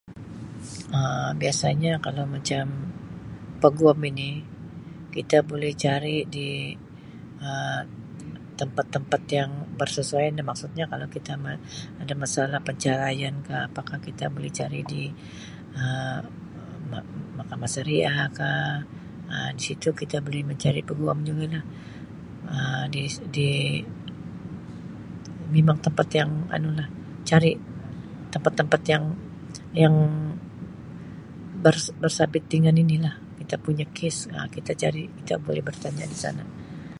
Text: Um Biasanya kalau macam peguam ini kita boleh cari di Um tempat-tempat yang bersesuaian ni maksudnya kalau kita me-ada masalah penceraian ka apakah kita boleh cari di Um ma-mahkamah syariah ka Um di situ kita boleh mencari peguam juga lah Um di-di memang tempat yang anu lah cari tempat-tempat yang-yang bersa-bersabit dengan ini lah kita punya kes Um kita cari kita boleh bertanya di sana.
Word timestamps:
Um 0.99 1.29
Biasanya 1.41 1.91
kalau 2.05 2.23
macam 2.35 2.65
peguam 3.61 3.99
ini 4.11 4.29
kita 5.15 5.37
boleh 5.51 5.71
cari 5.83 6.17
di 6.35 6.49
Um 7.47 7.85
tempat-tempat 8.59 9.21
yang 9.37 9.51
bersesuaian 9.79 10.33
ni 10.37 10.43
maksudnya 10.51 10.83
kalau 10.91 11.07
kita 11.15 11.33
me-ada 11.45 12.13
masalah 12.23 12.59
penceraian 12.67 13.35
ka 13.47 13.55
apakah 13.67 13.97
kita 14.07 14.25
boleh 14.35 14.51
cari 14.59 14.79
di 14.93 15.03
Um 15.81 16.21
ma-mahkamah 16.91 17.69
syariah 17.75 18.17
ka 18.39 18.51
Um 19.33 19.49
di 19.57 19.61
situ 19.67 19.89
kita 20.01 20.17
boleh 20.27 20.41
mencari 20.49 20.81
peguam 20.89 21.17
juga 21.29 21.45
lah 21.53 21.65
Um 22.53 22.83
di-di 22.93 23.51
memang 25.55 25.77
tempat 25.85 26.07
yang 26.19 26.31
anu 26.55 26.69
lah 26.79 26.87
cari 27.29 27.51
tempat-tempat 28.33 28.81
yang-yang 28.91 29.95
bersa-bersabit 31.63 32.43
dengan 32.53 32.75
ini 32.83 32.95
lah 33.05 33.15
kita 33.39 33.55
punya 33.65 33.83
kes 33.97 34.15
Um 34.35 34.47
kita 34.55 34.71
cari 34.81 35.03
kita 35.19 35.35
boleh 35.45 35.63
bertanya 35.69 36.05
di 36.13 36.17
sana. 36.25 36.43